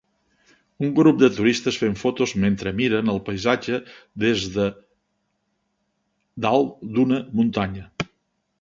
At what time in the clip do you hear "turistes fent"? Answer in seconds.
1.33-1.97